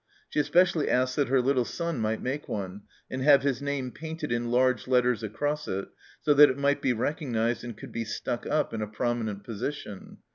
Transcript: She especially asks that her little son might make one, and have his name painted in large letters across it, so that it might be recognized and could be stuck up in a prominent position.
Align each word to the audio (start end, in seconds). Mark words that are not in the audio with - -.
She 0.29 0.39
especially 0.39 0.89
asks 0.89 1.15
that 1.17 1.27
her 1.27 1.41
little 1.43 1.63
son 1.63 1.99
might 1.99 2.23
make 2.23 2.47
one, 2.49 2.81
and 3.11 3.21
have 3.21 3.43
his 3.43 3.61
name 3.61 3.91
painted 3.91 4.31
in 4.31 4.49
large 4.49 4.87
letters 4.87 5.21
across 5.21 5.67
it, 5.67 5.89
so 6.23 6.33
that 6.33 6.49
it 6.49 6.57
might 6.57 6.81
be 6.81 6.91
recognized 6.91 7.63
and 7.63 7.77
could 7.77 7.91
be 7.91 8.03
stuck 8.05 8.47
up 8.47 8.73
in 8.73 8.81
a 8.81 8.87
prominent 8.87 9.43
position. 9.43 10.17